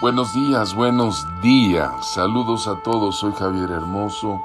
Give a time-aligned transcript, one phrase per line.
[0.00, 2.14] Buenos días, buenos días.
[2.14, 4.40] Saludos a todos, soy Javier Hermoso.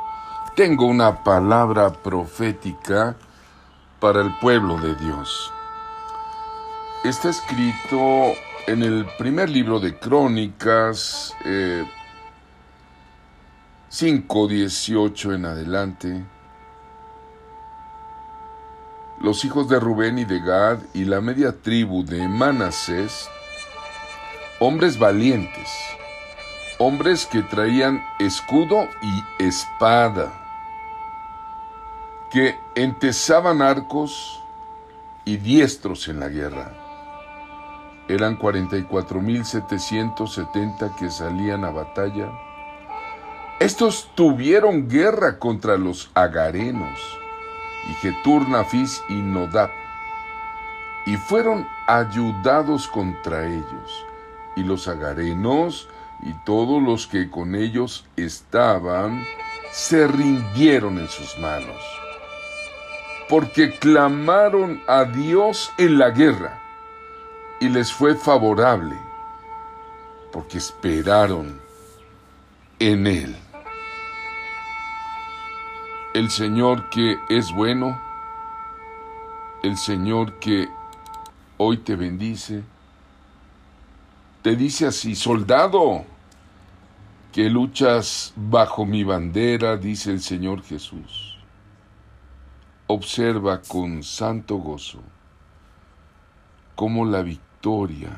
[0.56, 3.16] Tengo una palabra profética
[4.00, 5.54] para el pueblo de Dios.
[7.04, 8.34] Está escrito
[8.66, 11.86] en el primer libro de Crónicas, eh,
[13.92, 16.26] 5.18 en adelante.
[19.22, 23.30] Los hijos de Rubén y de Gad y la media tribu de Manasés
[24.66, 25.70] hombres valientes,
[26.78, 30.32] hombres que traían escudo y espada,
[32.32, 34.42] que entesaban arcos
[35.26, 36.72] y diestros en la guerra.
[38.08, 42.32] Eran 44.770 que salían a batalla.
[43.60, 47.02] Estos tuvieron guerra contra los agarenos,
[47.90, 49.72] y Getur, Nafis y Nodab,
[51.06, 54.06] y fueron ayudados contra ellos
[54.56, 55.88] y los agarenos
[56.22, 59.26] y todos los que con ellos estaban
[59.72, 61.82] se rindieron en sus manos,
[63.28, 66.62] porque clamaron a Dios en la guerra
[67.60, 68.96] y les fue favorable,
[70.32, 71.60] porque esperaron
[72.80, 73.36] en Él.
[76.14, 78.00] El Señor que es bueno,
[79.64, 80.70] el Señor que
[81.58, 82.64] hoy te bendice,
[84.44, 86.04] te dice así, soldado,
[87.32, 91.40] que luchas bajo mi bandera, dice el Señor Jesús.
[92.88, 95.00] Observa con santo gozo
[96.76, 98.12] cómo la victoria,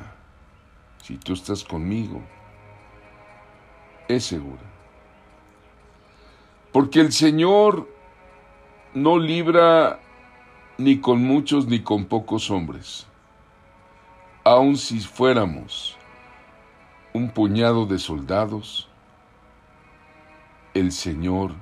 [1.00, 2.20] si tú estás conmigo,
[4.08, 4.64] es segura.
[6.72, 7.88] Porque el Señor
[8.94, 10.00] no libra
[10.76, 13.06] ni con muchos ni con pocos hombres,
[14.42, 15.96] aun si fuéramos
[17.16, 18.88] un puñado de soldados,
[20.74, 21.52] el Señor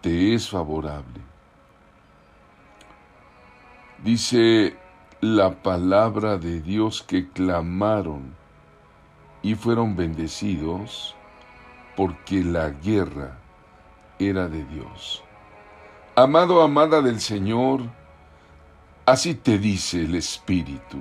[0.00, 1.20] te es favorable.
[4.02, 4.76] Dice
[5.20, 8.34] la palabra de Dios que clamaron
[9.40, 11.14] y fueron bendecidos
[11.96, 13.38] porque la guerra
[14.18, 15.22] era de Dios.
[16.16, 17.82] Amado, amada del Señor,
[19.06, 20.98] así te dice el Espíritu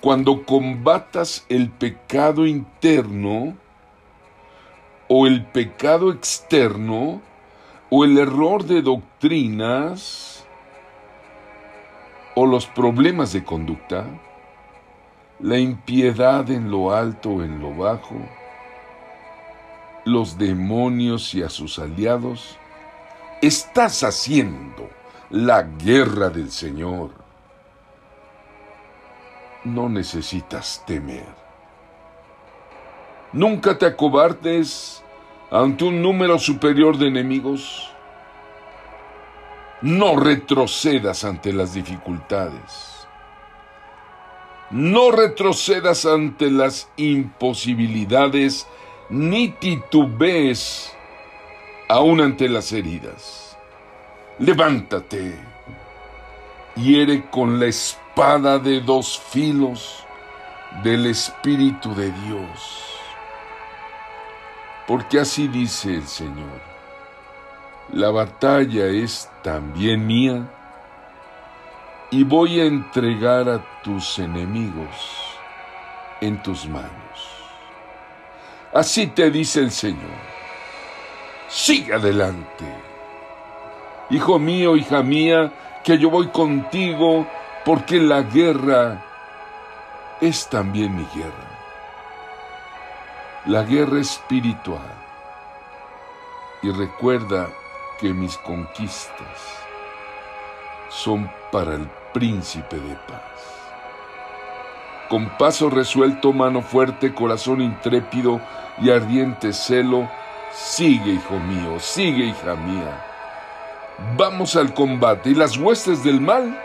[0.00, 3.56] cuando combatas el pecado interno
[5.08, 7.20] o el pecado externo
[7.90, 10.44] o el error de doctrinas
[12.34, 14.04] o los problemas de conducta,
[15.40, 18.14] la impiedad en lo alto o en lo bajo,
[20.04, 22.56] los demonios y a sus aliados,
[23.42, 24.88] estás haciendo
[25.30, 27.27] la guerra del Señor
[29.64, 31.26] no necesitas temer.
[33.32, 35.04] Nunca te acobardes
[35.50, 37.90] ante un número superior de enemigos.
[39.82, 43.06] No retrocedas ante las dificultades.
[44.70, 48.66] No retrocedas ante las imposibilidades,
[49.08, 50.92] ni titubees
[51.88, 53.56] aún ante las heridas.
[54.38, 55.34] Levántate,
[56.76, 60.04] hiere con la espada espada de dos filos
[60.82, 62.98] del Espíritu de Dios.
[64.88, 66.60] Porque así dice el Señor,
[67.92, 70.42] la batalla es también mía
[72.10, 75.38] y voy a entregar a tus enemigos
[76.20, 76.90] en tus manos.
[78.74, 80.18] Así te dice el Señor,
[81.46, 82.64] sigue adelante.
[84.10, 85.52] Hijo mío, hija mía,
[85.84, 87.24] que yo voy contigo
[87.64, 89.02] porque la guerra
[90.20, 91.48] es también mi guerra.
[93.46, 94.94] La guerra espiritual.
[96.62, 97.48] Y recuerda
[98.00, 99.58] que mis conquistas
[100.88, 103.22] son para el príncipe de paz.
[105.08, 108.40] Con paso resuelto, mano fuerte, corazón intrépido
[108.80, 110.08] y ardiente celo,
[110.52, 113.04] sigue, hijo mío, sigue, hija mía.
[114.16, 116.60] Vamos al combate y las huestes del mal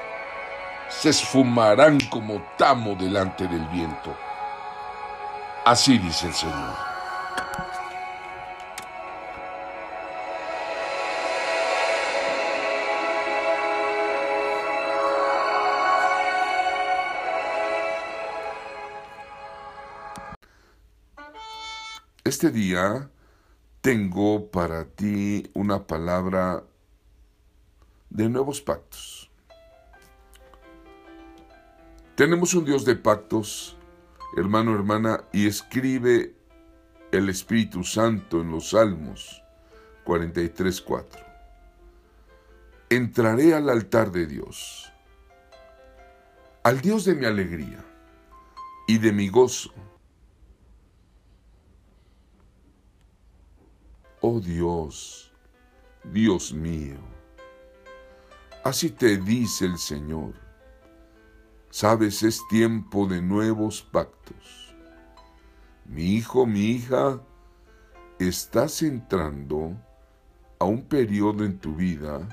[1.00, 4.16] se esfumarán como tamo delante del viento.
[5.66, 6.94] Así dice el Señor.
[22.24, 23.10] Este día
[23.81, 26.63] tengo para ti una palabra
[28.10, 29.30] de nuevos pactos.
[32.15, 33.75] Tenemos un Dios de pactos
[34.36, 36.36] hermano, hermana, y escribe
[37.12, 39.44] el Espíritu Santo en los Salmos
[40.06, 41.06] 43.4.
[42.89, 44.92] Entraré al altar de Dios,
[46.63, 47.83] al Dios de mi alegría
[48.88, 49.71] y de mi gozo.
[54.21, 55.31] Oh Dios,
[56.04, 56.98] Dios mío,
[58.63, 60.43] así te dice el Señor.
[61.75, 64.75] Sabes, es tiempo de nuevos pactos
[65.86, 67.20] mi hijo, mi hija,
[68.20, 69.75] estás entrando
[70.60, 72.30] a un periodo en tu vida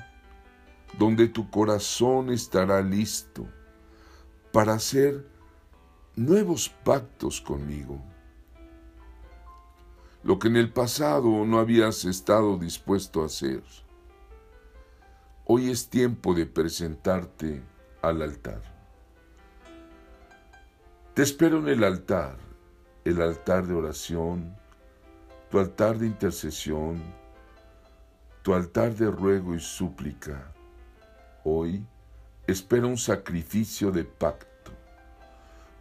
[0.99, 3.47] donde tu corazón estará listo
[4.53, 5.27] para hacer
[6.15, 7.99] nuevos pactos conmigo.
[10.23, 13.63] Lo que en el pasado no habías estado dispuesto a hacer.
[15.45, 17.63] Hoy es tiempo de presentarte
[18.03, 18.80] al altar.
[21.13, 22.37] Te espero en el altar
[23.03, 24.55] el altar de oración,
[25.49, 27.01] tu altar de intercesión,
[28.43, 30.53] tu altar de ruego y súplica.
[31.43, 31.83] Hoy
[32.45, 34.71] espera un sacrificio de pacto,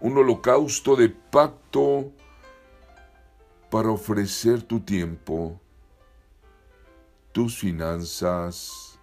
[0.01, 2.11] un holocausto de pacto
[3.71, 5.61] para ofrecer tu tiempo,
[7.33, 8.99] tus finanzas,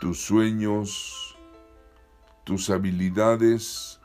[0.00, 1.36] tus sueños,
[2.44, 4.00] tus habilidades,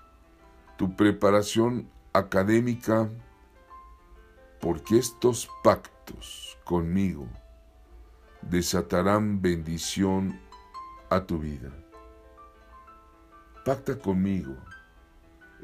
[0.78, 3.10] tu preparación académica,
[4.62, 7.28] porque estos pactos conmigo
[8.44, 10.40] desatarán bendición
[11.10, 11.72] a tu vida.
[13.66, 14.56] Pacta conmigo,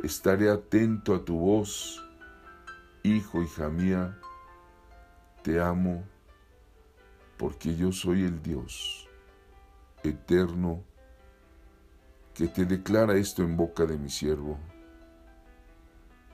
[0.04, 2.04] estaré atento a tu voz,
[3.04, 4.20] hijo, hija mía,
[5.44, 6.04] te amo,
[7.38, 9.08] porque yo soy el Dios
[10.04, 10.84] eterno
[12.34, 14.58] que te declara esto en boca de mi siervo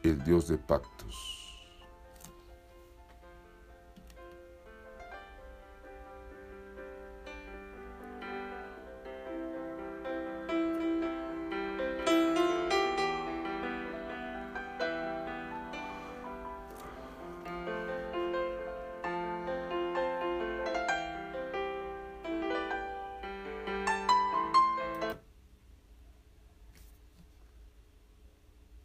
[0.04, 1.39] el Dios de pactos.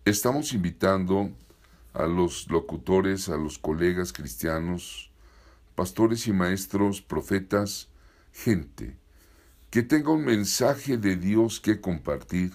[0.05, 1.31] Estamos invitando
[1.95, 5.11] a los locutores, a los colegas cristianos,
[5.75, 7.89] pastores y maestros, profetas,
[8.33, 8.97] gente
[9.71, 12.53] que tenga un mensaje de Dios que compartir,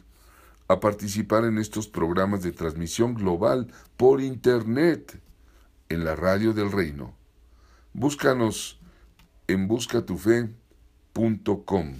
[0.69, 5.19] a participar en estos programas de transmisión global por Internet
[5.89, 7.13] en la radio del reino.
[7.91, 8.79] Búscanos
[9.47, 11.95] en buscatufe.com.